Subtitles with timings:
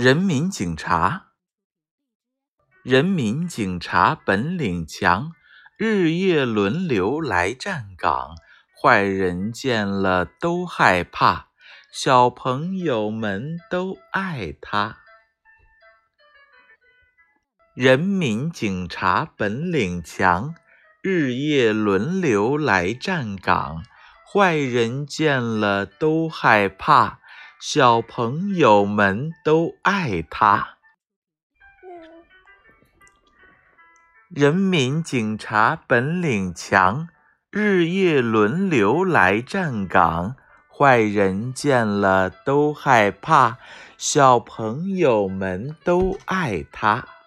[0.00, 1.32] 人民警察，
[2.84, 5.32] 人民警察本领强，
[5.76, 8.36] 日夜轮流来站岗，
[8.80, 11.48] 坏人见了都害怕，
[11.90, 14.98] 小朋友们都爱他。
[17.74, 20.54] 人民警察本领强，
[21.02, 23.82] 日夜轮流来站岗，
[24.32, 27.18] 坏人见了都害怕。
[27.60, 30.76] 小朋友们都爱他。
[34.28, 37.08] 人民警察本领强，
[37.50, 40.36] 日夜轮流来站岗，
[40.72, 43.58] 坏人见了都害怕。
[43.96, 47.17] 小朋友们都爱他。